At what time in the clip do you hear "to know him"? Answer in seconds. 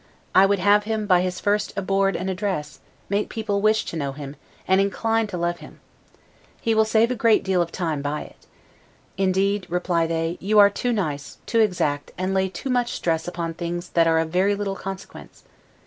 3.85-4.35